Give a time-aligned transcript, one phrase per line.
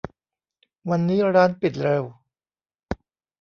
[0.89, 2.03] วันนี้ร้านปิดเร็ว